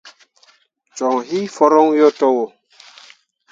[0.97, 2.43] Coŋ hii foroŋ yo to wo.